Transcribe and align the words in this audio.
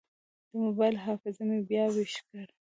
د 0.49 0.51
موبایل 0.65 0.95
حافظه 1.05 1.43
مې 1.49 1.59
بیا 1.69 1.85
ویش 1.93 2.13
کړه. 2.27 2.43